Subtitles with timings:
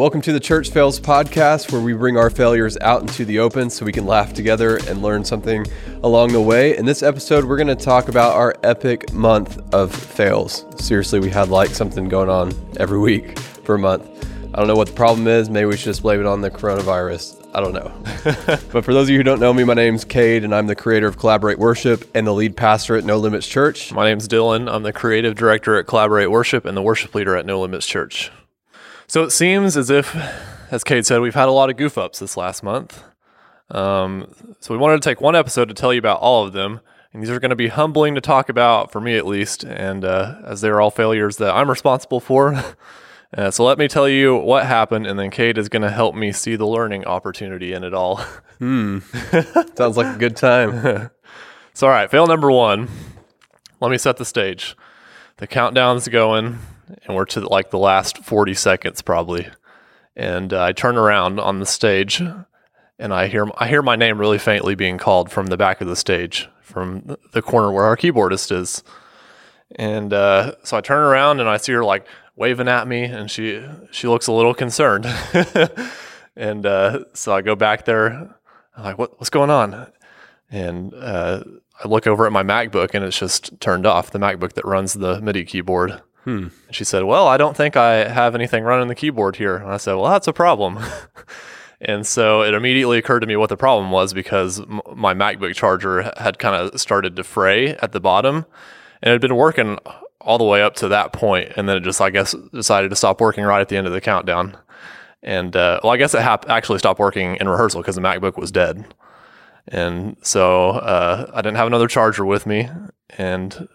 [0.00, 3.68] Welcome to the Church Fails podcast, where we bring our failures out into the open
[3.68, 5.66] so we can laugh together and learn something
[6.02, 6.74] along the way.
[6.74, 10.64] In this episode, we're going to talk about our epic month of fails.
[10.82, 14.08] Seriously, we had like something going on every week for a month.
[14.54, 15.50] I don't know what the problem is.
[15.50, 17.36] Maybe we should just blame it on the coronavirus.
[17.52, 17.92] I don't know.
[18.72, 20.74] but for those of you who don't know me, my name's Cade, and I'm the
[20.74, 23.92] creator of Collaborate Worship and the lead pastor at No Limits Church.
[23.92, 24.72] My name's Dylan.
[24.72, 28.30] I'm the creative director at Collaborate Worship and the worship leader at No Limits Church.
[29.10, 30.14] So it seems as if,
[30.70, 33.02] as Cade said, we've had a lot of goof ups this last month.
[33.68, 36.78] Um, so we wanted to take one episode to tell you about all of them.
[37.12, 40.04] And these are going to be humbling to talk about, for me at least, and
[40.04, 42.54] uh, as they're all failures that I'm responsible for.
[43.36, 46.14] uh, so let me tell you what happened, and then Cade is going to help
[46.14, 48.18] me see the learning opportunity in it all.
[48.60, 49.00] Hmm.
[49.74, 51.10] Sounds like a good time.
[51.74, 52.88] so, all right, fail number one.
[53.80, 54.76] Let me set the stage.
[55.38, 56.60] The countdown's going
[57.04, 59.48] and we're to like the last 40 seconds probably.
[60.16, 62.22] And uh, I turn around on the stage
[63.00, 65.88] and I hear I hear my name really faintly being called from the back of
[65.88, 68.84] the stage, from the corner where our keyboardist is.
[69.76, 73.30] And uh, so I turn around and I see her like waving at me, and
[73.30, 75.06] she she looks a little concerned.
[76.36, 78.34] and uh, so I go back there.
[78.76, 79.90] I'm like, what, what's going on?
[80.50, 81.42] And uh,
[81.82, 84.10] I look over at my MacBook, and it's just turned off.
[84.10, 86.02] The MacBook that runs the MIDI keyboard.
[86.24, 86.48] Hmm.
[86.66, 89.56] And she said, Well, I don't think I have anything running the keyboard here.
[89.56, 90.78] And I said, Well, that's a problem.
[91.80, 95.54] and so it immediately occurred to me what the problem was because m- my MacBook
[95.54, 98.44] charger had kind of started to fray at the bottom
[99.02, 99.78] and it had been working
[100.20, 102.96] all the way up to that point, And then it just, I guess, decided to
[102.96, 104.56] stop working right at the end of the countdown.
[105.22, 108.50] And uh, well, I guess it actually stopped working in rehearsal because the MacBook was
[108.50, 108.94] dead.
[109.68, 112.68] And so uh, I didn't have another charger with me.
[113.16, 113.68] And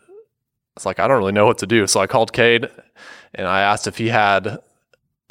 [0.76, 1.88] was like, I don't really know what to do.
[1.88, 2.70] So I called Cade
[3.34, 4.60] and I asked if he had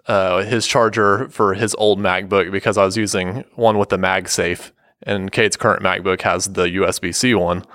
[0.06, 4.70] uh, his charger for his old MacBook because I was using one with the MagSafe,
[5.02, 7.58] and Cade's current MacBook has the USB C one.
[7.58, 7.66] And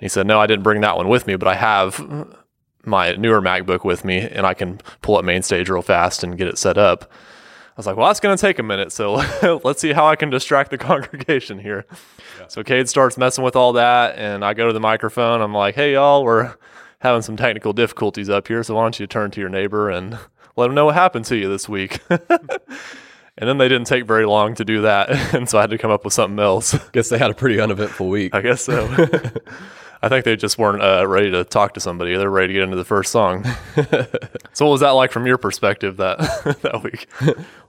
[0.00, 2.04] he said, No, I didn't bring that one with me, but I have
[2.84, 6.48] my newer MacBook with me, and I can pull up MainStage real fast and get
[6.48, 7.04] it set up.
[7.10, 8.90] I was like, well, that's going to take a minute.
[8.90, 9.22] So
[9.64, 11.86] let's see how I can distract the congregation here.
[12.40, 12.46] Yeah.
[12.48, 15.40] So Cade starts messing with all that, and I go to the microphone.
[15.40, 16.56] I'm like, hey, y'all, we're
[17.00, 18.62] having some technical difficulties up here.
[18.62, 20.18] So why don't you turn to your neighbor and
[20.56, 22.00] let them know what happened to you this week?
[22.10, 22.28] and
[23.36, 25.08] then they didn't take very long to do that.
[25.34, 26.76] And so I had to come up with something else.
[26.92, 28.34] Guess they had a pretty uneventful week.
[28.34, 28.86] I guess so.
[30.00, 32.16] I think they just weren't uh, ready to talk to somebody.
[32.16, 33.44] They're ready to get into the first song.
[34.52, 36.18] so, what was that like from your perspective that
[36.62, 37.08] that week?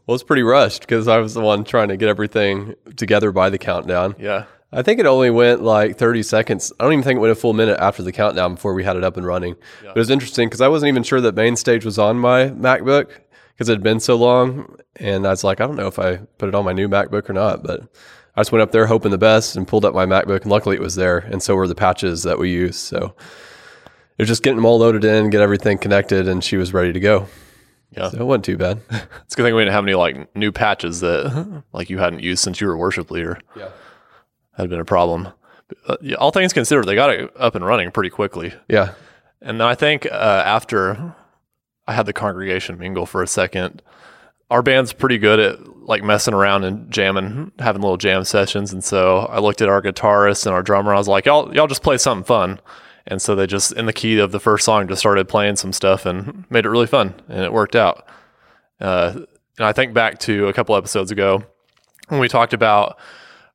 [0.09, 3.51] Well, it's pretty rushed because I was the one trying to get everything together by
[3.51, 4.16] the countdown.
[4.18, 4.45] Yeah.
[4.72, 6.72] I think it only went like 30 seconds.
[6.80, 8.97] I don't even think it went a full minute after the countdown before we had
[8.97, 9.56] it up and running.
[9.84, 9.90] Yeah.
[9.90, 13.09] But it was interesting because I wasn't even sure that MainStage was on my MacBook
[13.53, 14.78] because it had been so long.
[14.97, 17.30] And I was like, I don't know if I put it on my new MacBook
[17.30, 17.63] or not.
[17.63, 17.81] But
[18.35, 20.44] I just went up there hoping the best and pulled up my MacBook.
[20.44, 21.18] And luckily it was there.
[21.18, 22.80] And so were the patches that we used.
[22.80, 23.16] So
[23.86, 26.94] it was just getting them all loaded in, get everything connected, and she was ready
[26.94, 27.28] to go.
[27.97, 28.09] Yeah.
[28.09, 28.81] So it wasn't too bad.
[28.91, 32.22] it's a good thing we didn't have any like new patches that like you hadn't
[32.22, 33.40] used since you were worship leader.
[33.57, 33.69] Yeah
[34.61, 35.29] had been a problem.
[35.87, 38.53] Uh, all things considered, they got it up and running pretty quickly.
[38.67, 38.93] Yeah.
[39.41, 41.15] And then I think uh, after
[41.87, 43.81] I had the congregation mingle for a second,
[44.49, 48.73] our band's pretty good at like messing around and jamming, having little jam sessions.
[48.73, 50.93] And so I looked at our guitarist and our drummer.
[50.93, 52.59] I was like, y'all, y'all just play something fun.
[53.07, 55.73] And so they just, in the key of the first song, just started playing some
[55.73, 57.15] stuff and made it really fun.
[57.27, 58.07] And it worked out.
[58.79, 59.21] Uh,
[59.57, 61.43] and I think back to a couple episodes ago
[62.09, 62.99] when we talked about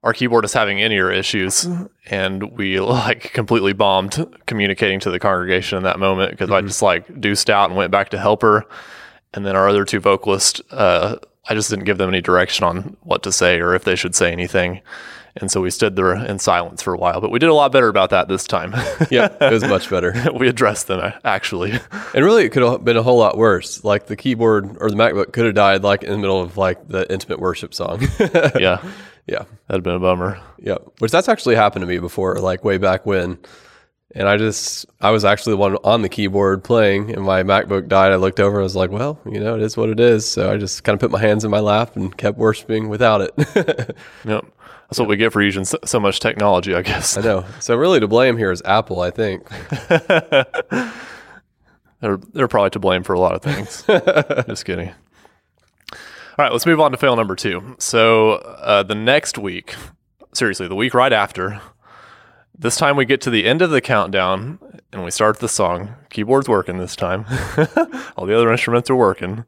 [0.05, 1.67] our keyboard is having in-ear issues
[2.07, 6.65] and we like completely bombed communicating to the congregation in that moment because mm-hmm.
[6.65, 8.65] I just like deuced out and went back to help her.
[9.33, 11.17] And then our other two vocalists, uh,
[11.49, 14.15] I just didn't give them any direction on what to say or if they should
[14.15, 14.83] say anything.
[15.37, 17.73] And so we stood there in silence for a while, but we did a lot
[17.73, 18.73] better about that this time.
[19.11, 20.15] yeah, it was much better.
[20.35, 21.73] we addressed them actually.
[22.15, 23.83] And really, it could have been a whole lot worse.
[23.83, 26.87] Like the keyboard or the MacBook could have died like in the middle of like
[26.87, 28.07] the intimate worship song.
[28.61, 28.81] yeah.
[29.27, 29.45] Yeah.
[29.69, 30.41] That'd been a bummer.
[30.59, 30.79] Yeah.
[30.99, 33.39] Which that's actually happened to me before, like way back when.
[34.17, 37.89] And I just, I was actually the one on the keyboard playing, and my MacBook
[37.89, 38.13] died.
[38.13, 40.29] I looked over, I was like, well, you know, it is what it is.
[40.29, 43.23] So I just kind of put my hands in my lap and kept worshiping without
[43.23, 43.97] it.
[44.25, 44.45] yep.
[44.89, 47.17] That's what we get for using so, so, much technology, I guess.
[47.17, 47.45] I know.
[47.59, 49.49] So really to blame here is Apple, I think.
[52.01, 53.83] they're, they're probably to blame for a lot of things.
[54.47, 54.93] just kidding.
[56.37, 57.77] All right, let's move on to fail number two.
[57.79, 59.77] So uh, the next week,
[60.33, 61.61] seriously, the week right after,
[62.59, 64.59] this time we get to the end of the countdown
[64.93, 65.95] and we start the song.
[66.11, 67.25] Keyboard's working this time.
[68.17, 69.45] All the other instruments are working.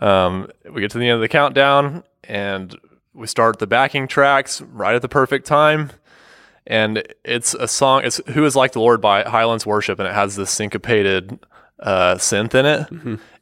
[0.00, 2.74] Um, we get to the end of the countdown and
[3.12, 5.90] we start the backing tracks right at the perfect time.
[6.66, 10.14] And it's a song, it's Who is Like the Lord by Highlands Worship, and it
[10.14, 11.38] has this syncopated
[11.80, 12.90] uh, synth in it.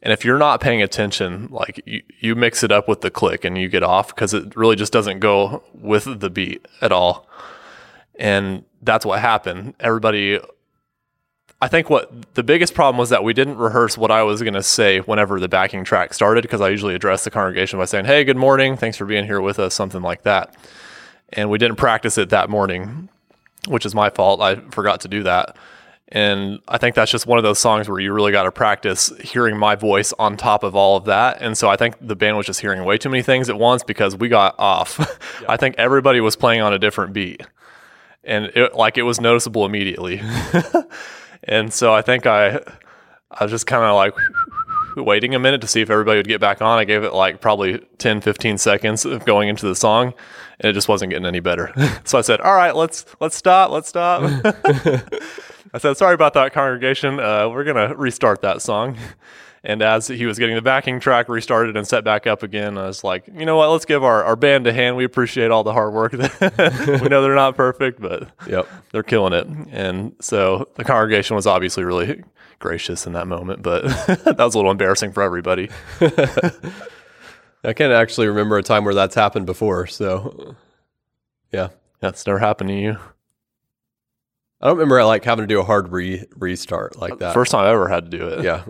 [0.01, 3.43] And if you're not paying attention, like you, you mix it up with the click
[3.43, 7.27] and you get off because it really just doesn't go with the beat at all.
[8.15, 9.75] And that's what happened.
[9.79, 10.39] Everybody
[11.61, 14.53] I think what the biggest problem was that we didn't rehearse what I was going
[14.53, 18.05] to say whenever the backing track started because I usually address the congregation by saying,
[18.05, 18.77] "Hey, good morning.
[18.77, 20.55] Thanks for being here with us," something like that.
[21.33, 23.09] And we didn't practice it that morning,
[23.67, 24.41] which is my fault.
[24.41, 25.57] I forgot to do that.
[26.11, 29.11] And I think that's just one of those songs where you really got to practice
[29.21, 31.39] hearing my voice on top of all of that.
[31.41, 33.83] And so I think the band was just hearing way too many things at once
[33.83, 34.99] because we got off.
[35.47, 37.41] I think everybody was playing on a different beat.
[38.23, 40.21] And it, like it was noticeable immediately.
[41.43, 42.59] And so I think I
[43.31, 44.13] I was just kind of like
[44.95, 46.77] waiting a minute to see if everybody would get back on.
[46.77, 50.13] I gave it like probably 10, 15 seconds of going into the song
[50.59, 51.73] and it just wasn't getting any better.
[52.03, 53.71] so I said, "All right, let's let's stop.
[53.71, 54.21] Let's stop."
[55.73, 57.19] I said, "Sorry about that congregation.
[57.19, 58.97] Uh, we're going to restart that song."
[59.61, 62.87] And as he was getting the backing track restarted and set back up again, I
[62.87, 63.67] was like, you know what?
[63.69, 64.95] Let's give our, our band a hand.
[64.95, 66.13] We appreciate all the hard work.
[66.13, 68.69] we know they're not perfect, but Yep.
[68.93, 69.47] they're killing it.
[69.71, 72.23] And so the congregation was obviously really
[72.59, 75.69] gracious in that moment, but that was a little embarrassing for everybody.
[77.63, 79.87] I can't actually remember a time where that's happened before.
[79.87, 80.55] So,
[81.51, 81.69] yeah.
[81.99, 82.97] That's never happened to you.
[84.61, 87.33] I don't remember like having to do a hard re- restart like that.
[87.33, 88.43] First time I ever had to do it.
[88.43, 88.63] yeah.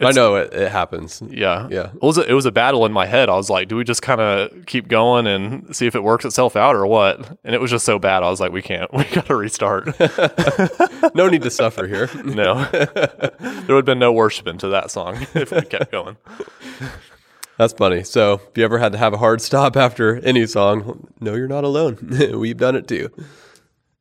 [0.00, 1.22] I know it, it happens.
[1.28, 1.68] Yeah.
[1.70, 1.90] Yeah.
[1.94, 3.28] It was a, it was a battle in my head.
[3.28, 6.24] I was like, do we just kind of keep going and see if it works
[6.24, 7.38] itself out or what?
[7.44, 8.24] And it was just so bad.
[8.24, 8.92] I was like, we can't.
[8.96, 9.88] We got to restart.
[11.14, 12.08] No need to suffer here.
[12.24, 12.64] no.
[12.64, 16.16] there would have been no worshiping to that song if we kept going.
[17.58, 18.02] That's funny.
[18.02, 21.48] So, if you ever had to have a hard stop after any song, no, you're
[21.48, 21.98] not alone.
[22.34, 23.10] We've done it too.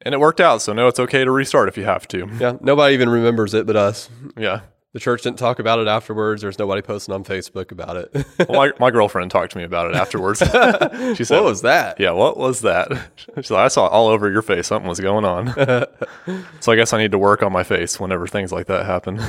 [0.04, 0.62] And it worked out.
[0.62, 2.30] So no, it's okay to restart if you have to.
[2.40, 2.58] Yeah.
[2.62, 4.10] Nobody even remembers it but us.
[4.38, 4.62] Yeah.
[4.94, 6.42] The church didn't talk about it afterwards.
[6.42, 8.26] There's nobody posting on Facebook about it.
[8.50, 10.40] Well, my, my girlfriend talked to me about it afterwards.
[11.16, 12.00] she said, what was that?
[12.00, 12.92] Yeah, what was that?
[13.38, 14.68] She's like, I saw all over your face.
[14.68, 15.54] Something was going on.
[16.60, 19.22] so I guess I need to work on my face whenever things like that happen.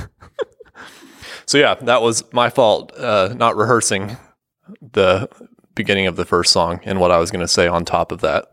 [1.47, 4.17] so yeah, that was my fault, uh, not rehearsing
[4.81, 5.29] the
[5.75, 8.21] beginning of the first song and what I was going to say on top of
[8.23, 8.47] that.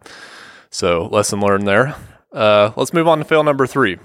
[0.70, 1.96] So lesson learned there.
[2.32, 3.98] Uh, let's move on to fail number three.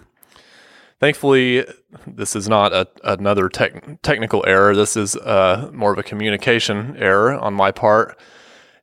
[1.00, 1.66] Thankfully,
[2.06, 4.74] this is not a, another tech, technical error.
[4.74, 8.18] This is uh, more of a communication error on my part.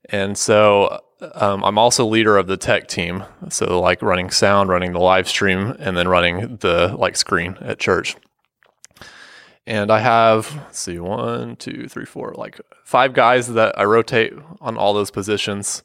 [0.09, 0.99] And so
[1.33, 3.23] um, I'm also leader of the tech team.
[3.49, 7.79] So like running sound, running the live stream, and then running the like screen at
[7.79, 8.15] church.
[9.65, 14.33] And I have, let's see, one, two, three, four, like five guys that I rotate
[14.59, 15.83] on all those positions.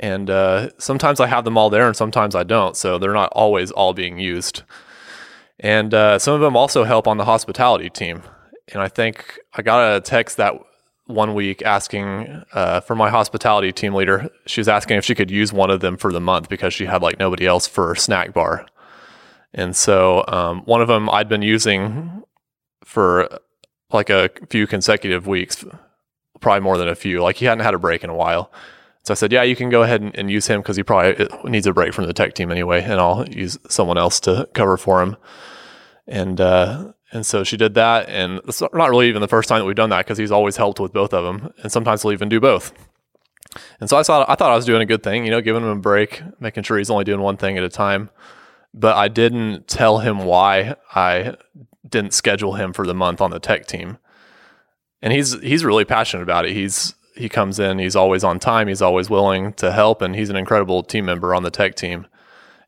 [0.00, 2.76] And uh, sometimes I have them all there and sometimes I don't.
[2.76, 4.62] So they're not always all being used.
[5.60, 8.22] And uh, some of them also help on the hospitality team.
[8.72, 10.54] And I think I got a text that
[11.06, 14.28] one week asking uh, for my hospitality team leader.
[14.46, 16.84] She was asking if she could use one of them for the month because she
[16.84, 18.66] had like nobody else for snack bar.
[19.54, 22.22] And so um, one of them I'd been using
[22.84, 23.40] for
[23.90, 25.64] like a few consecutive weeks,
[26.40, 27.22] probably more than a few.
[27.22, 28.52] Like he hadn't had a break in a while.
[29.04, 31.26] So I said, yeah, you can go ahead and, and use him because he probably
[31.44, 34.76] needs a break from the tech team anyway, and I'll use someone else to cover
[34.76, 35.16] for him.
[36.06, 39.60] And uh, and so she did that, and it's not really even the first time
[39.60, 42.12] that we've done that because he's always helped with both of them, and sometimes he'll
[42.12, 42.72] even do both.
[43.80, 45.62] And so I thought I thought I was doing a good thing, you know, giving
[45.62, 48.10] him a break, making sure he's only doing one thing at a time.
[48.74, 51.36] But I didn't tell him why I
[51.88, 53.98] didn't schedule him for the month on the tech team.
[55.00, 56.52] And he's he's really passionate about it.
[56.52, 60.30] He's he comes in, he's always on time, he's always willing to help, and he's
[60.30, 62.06] an incredible team member on the tech team.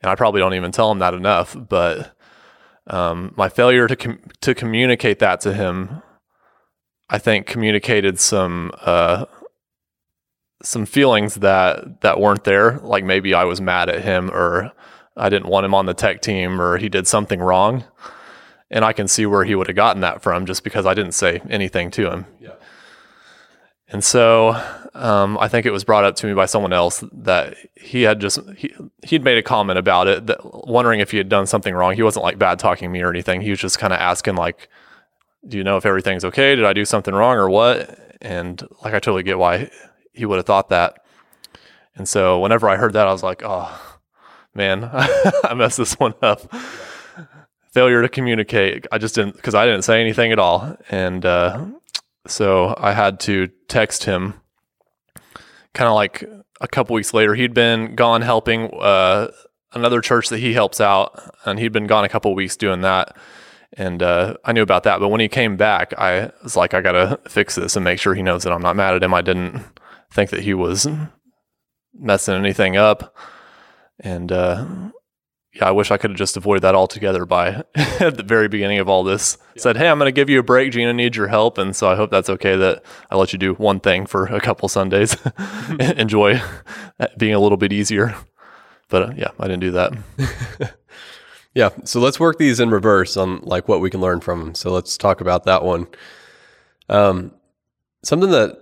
[0.03, 2.17] And I probably don't even tell him that enough, but
[2.87, 6.03] um, my failure to com- to communicate that to him,
[7.09, 9.27] I think, communicated some uh,
[10.63, 12.79] some feelings that that weren't there.
[12.79, 14.73] Like maybe I was mad at him, or
[15.17, 17.85] I didn't want him on the tech team, or he did something wrong.
[18.73, 21.13] And I can see where he would have gotten that from, just because I didn't
[21.13, 22.27] say anything to him.
[22.41, 22.55] Yeah.
[23.91, 24.57] And so
[24.95, 28.21] um, I think it was brought up to me by someone else that he had
[28.21, 31.75] just he, he'd made a comment about it, that, wondering if he had done something
[31.75, 31.95] wrong.
[31.95, 33.41] He wasn't like bad talking me or anything.
[33.41, 34.69] He was just kind of asking like,
[35.47, 36.55] "Do you know if everything's okay?
[36.55, 39.71] Did I do something wrong or what?" And like I totally get why
[40.13, 41.05] he would have thought that.
[41.95, 43.99] And so whenever I heard that, I was like, "Oh
[44.55, 46.43] man, I messed this one up."
[47.73, 48.87] Failure to communicate.
[48.91, 51.65] I just didn't because I didn't say anything at all, and uh,
[52.27, 54.35] So I had to text him
[55.75, 56.25] kind of like
[56.61, 57.35] a couple weeks later.
[57.35, 59.29] He'd been gone helping uh,
[59.73, 63.17] another church that he helps out, and he'd been gone a couple weeks doing that.
[63.75, 64.99] And uh, I knew about that.
[64.99, 68.01] But when he came back, I was like, I got to fix this and make
[68.01, 69.15] sure he knows that I'm not mad at him.
[69.15, 69.65] I didn't
[70.13, 70.89] think that he was
[71.95, 73.17] messing anything up.
[74.01, 74.67] And uh,
[75.53, 78.79] yeah, I wish I could have just avoided that altogether by at the very beginning
[78.79, 79.37] of all this.
[79.55, 79.63] Yeah.
[79.63, 80.73] Said, hey, I'm going to give you a break.
[80.73, 81.59] Gina needs your help.
[81.59, 84.41] And so I hope that's okay that I let you do one thing for a
[84.41, 85.17] couple Sundays.
[85.81, 86.41] Enjoy
[87.19, 88.15] being a little bit easier.
[88.89, 90.75] But uh, yeah, I didn't do that.
[91.55, 91.71] Yeah.
[91.85, 94.55] So let's work these in reverse on like what we can learn from them.
[94.55, 95.89] So let's talk about that one.
[96.89, 97.33] Um,
[98.03, 98.57] something that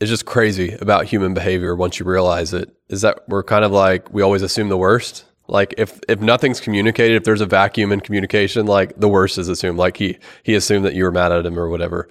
[0.00, 3.70] is just crazy about human behavior once you realize it is that we're kind of
[3.70, 5.24] like we always assume the worst.
[5.50, 9.48] Like if if nothing's communicated, if there's a vacuum in communication, like the worst is
[9.48, 9.78] assumed.
[9.78, 12.08] Like he he assumed that you were mad at him or whatever.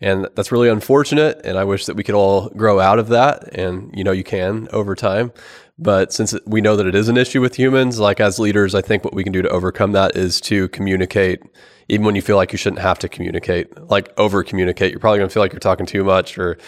[0.00, 1.40] And that's really unfortunate.
[1.44, 3.52] And I wish that we could all grow out of that.
[3.54, 5.32] And you know, you can over time.
[5.78, 8.80] But since we know that it is an issue with humans, like as leaders, I
[8.80, 11.40] think what we can do to overcome that is to communicate,
[11.88, 14.90] even when you feel like you shouldn't have to communicate, like over communicate.
[14.90, 16.58] You're probably going to feel like you're talking too much or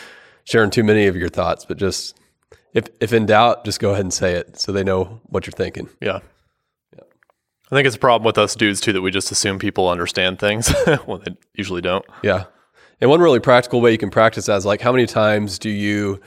[0.44, 2.19] sharing too many of your thoughts, but just
[2.72, 5.52] if, if in doubt, just go ahead and say it so they know what you're
[5.52, 5.88] thinking.
[6.00, 6.20] Yeah.
[6.94, 7.04] yeah.
[7.70, 10.38] I think it's a problem with us dudes too that we just assume people understand
[10.38, 10.72] things
[11.06, 12.04] when they usually don't.
[12.22, 12.44] Yeah.
[13.00, 15.70] And one really practical way you can practice that is like how many times do
[15.70, 16.20] you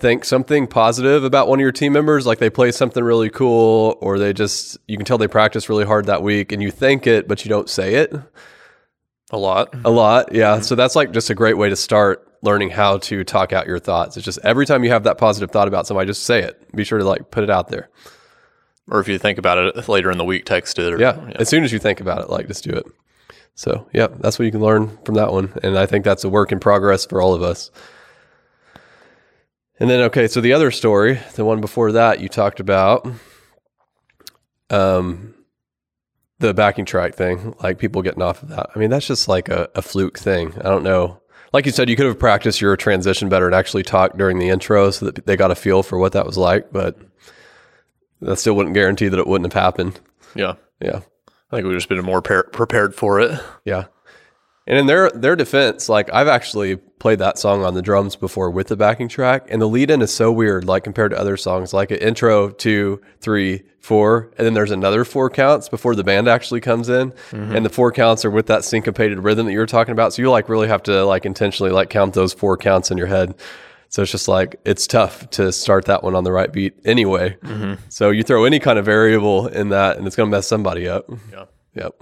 [0.00, 3.98] think something positive about one of your team members, like they play something really cool,
[4.00, 7.06] or they just, you can tell they practice really hard that week and you think
[7.06, 8.12] it, but you don't say it.
[9.32, 9.74] A lot.
[9.84, 10.34] A lot.
[10.34, 10.54] Yeah.
[10.54, 10.62] Mm-hmm.
[10.62, 13.78] So that's like just a great way to start learning how to talk out your
[13.78, 14.16] thoughts.
[14.16, 16.74] It's just every time you have that positive thought about somebody, just say it.
[16.74, 17.90] Be sure to like put it out there.
[18.88, 20.92] Or if you think about it later in the week, text it.
[20.92, 21.36] Or, yeah, yeah.
[21.36, 22.84] As soon as you think about it, like just do it.
[23.54, 25.52] So, yeah, that's what you can learn from that one.
[25.62, 27.70] And I think that's a work in progress for all of us.
[29.78, 33.06] And then, okay, so the other story, the one before that, you talked about
[34.70, 35.34] um,
[36.40, 38.70] the backing track thing, like people getting off of that.
[38.74, 40.54] I mean, that's just like a, a fluke thing.
[40.58, 41.20] I don't know.
[41.52, 44.48] Like you said, you could have practiced your transition better and actually talked during the
[44.48, 46.98] intro so that they got a feel for what that was like, but
[48.20, 50.00] that still wouldn't guarantee that it wouldn't have happened.
[50.34, 50.54] Yeah.
[50.80, 51.00] Yeah.
[51.50, 53.38] I think we've just been more par- prepared for it.
[53.64, 53.86] Yeah.
[54.66, 58.50] And in their their defense, like I've actually played that song on the drums before
[58.50, 61.36] with the backing track, and the lead in is so weird, like compared to other
[61.36, 66.04] songs, like an intro, two, three, four, and then there's another four counts before the
[66.04, 67.56] band actually comes in, mm-hmm.
[67.56, 70.12] and the four counts are with that syncopated rhythm that you were talking about.
[70.12, 73.08] So you like really have to like intentionally like count those four counts in your
[73.08, 73.34] head.
[73.88, 77.36] So it's just like it's tough to start that one on the right beat anyway.
[77.42, 77.82] Mm-hmm.
[77.88, 80.86] So you throw any kind of variable in that, and it's going to mess somebody
[80.86, 81.06] up.
[81.32, 81.46] Yeah.
[81.74, 81.94] Yep.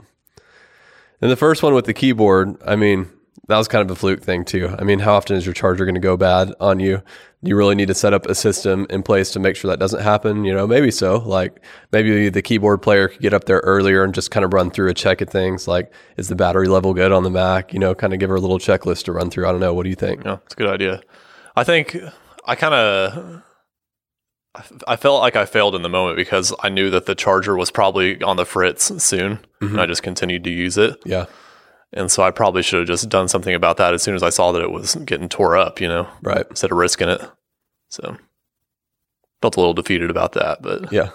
[1.20, 3.08] And the first one with the keyboard, I mean,
[3.48, 4.74] that was kind of a fluke thing too.
[4.78, 7.02] I mean, how often is your charger going to go bad on you?
[7.42, 10.02] You really need to set up a system in place to make sure that doesn't
[10.02, 10.44] happen.
[10.44, 11.18] You know, maybe so.
[11.18, 14.70] Like maybe the keyboard player could get up there earlier and just kind of run
[14.70, 15.66] through a check of things.
[15.66, 17.72] Like, is the battery level good on the Mac?
[17.72, 19.48] You know, kind of give her a little checklist to run through.
[19.48, 19.72] I don't know.
[19.72, 20.24] What do you think?
[20.24, 21.00] Yeah, it's a good idea.
[21.56, 21.96] I think
[22.44, 23.42] I kind of
[24.86, 27.70] I felt like I failed in the moment because I knew that the charger was
[27.70, 29.66] probably on the fritz soon, mm-hmm.
[29.66, 31.00] and I just continued to use it.
[31.04, 31.26] Yeah.
[31.92, 34.28] And so I probably should have just done something about that as soon as I
[34.30, 36.44] saw that it was getting tore up, you know, right?
[36.50, 37.20] Instead of risking it.
[37.90, 38.16] So
[39.40, 41.10] felt a little defeated about that, but yeah,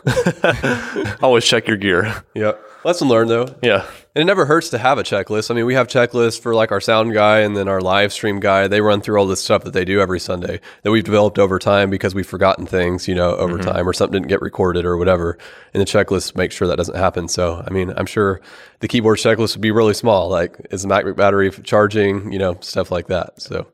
[1.22, 2.24] always check your gear.
[2.34, 2.54] Yeah.
[2.84, 3.48] Lesson learned though.
[3.62, 3.86] Yeah.
[4.16, 5.50] And it never hurts to have a checklist.
[5.50, 8.40] I mean, we have checklists for like our sound guy and then our live stream
[8.40, 8.68] guy.
[8.68, 11.60] They run through all this stuff that they do every Sunday that we've developed over
[11.60, 13.70] time because we've forgotten things, you know, over mm-hmm.
[13.70, 15.38] time or something didn't get recorded or whatever.
[15.74, 17.30] And the checklist makes sure that doesn't happen.
[17.30, 18.42] So, I mean, I'm sure
[18.82, 20.30] the keyboard checklist would be really small.
[20.30, 23.42] Like, is the MacBook battery charging, you know, stuff like that.
[23.42, 23.68] So,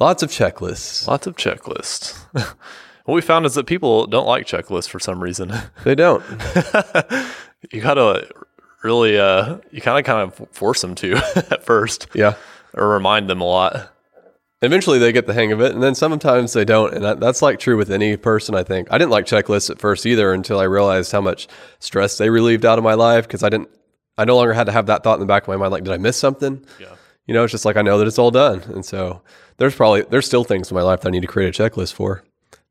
[0.00, 1.06] lots of checklists.
[1.06, 2.18] Lots of checklists.
[3.04, 5.52] what we found is that people don't like checklists for some reason.
[5.84, 6.22] They don't.
[7.70, 8.28] you gotta
[8.82, 11.16] really uh you kind of kind of force them to
[11.50, 12.06] at first.
[12.14, 12.34] Yeah.
[12.74, 13.92] Or remind them a lot.
[14.62, 17.40] Eventually they get the hang of it and then sometimes they don't and that, that's
[17.42, 18.88] like true with any person i think.
[18.90, 22.66] I didn't like checklists at first either until i realized how much stress they relieved
[22.66, 23.70] out of my life because i didn't
[24.18, 25.84] i no longer had to have that thought in the back of my mind like
[25.84, 26.62] did i miss something?
[26.78, 26.94] Yeah.
[27.26, 29.22] You know it's just like i know that it's all done and so
[29.56, 31.94] there's probably there's still things in my life that i need to create a checklist
[31.94, 32.22] for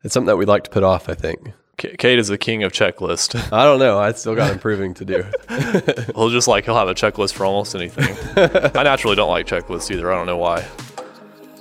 [0.03, 2.73] it's something that we'd like to put off i think Cade is the king of
[2.73, 3.35] checklist.
[3.53, 3.97] I don't know.
[3.97, 5.25] I still got improving to do.
[6.13, 8.17] he'll just like he'll have a checklist for almost anything.
[8.75, 10.11] I naturally don't like checklists either.
[10.11, 10.65] I don't know why.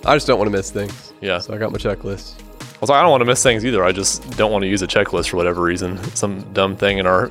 [0.05, 1.13] I just don't want to miss things.
[1.21, 1.39] Yeah.
[1.39, 2.41] So I got my checklist.
[2.61, 3.85] I was like, I don't want to miss things either.
[3.85, 5.99] I just don't want to use a checklist for whatever reason.
[6.17, 7.31] Some dumb thing in our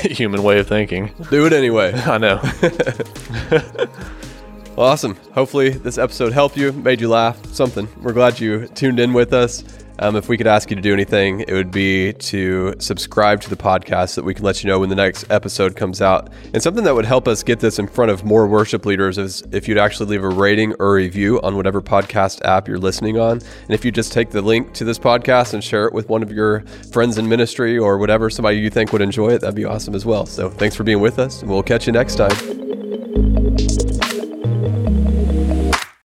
[0.00, 1.12] human way of thinking.
[1.30, 1.92] Do it anyway.
[1.92, 2.40] I know.
[4.76, 5.16] Well, awesome.
[5.32, 7.88] Hopefully, this episode helped you, made you laugh, something.
[8.02, 9.64] We're glad you tuned in with us.
[9.98, 13.50] Um, if we could ask you to do anything, it would be to subscribe to
[13.50, 16.30] the podcast so that we can let you know when the next episode comes out.
[16.52, 19.42] And something that would help us get this in front of more worship leaders is
[19.52, 23.18] if you'd actually leave a rating or a review on whatever podcast app you're listening
[23.18, 23.38] on.
[23.38, 26.22] And if you just take the link to this podcast and share it with one
[26.22, 26.60] of your
[26.92, 30.04] friends in ministry or whatever, somebody you think would enjoy it, that'd be awesome as
[30.04, 30.26] well.
[30.26, 32.65] So thanks for being with us, and we'll catch you next time.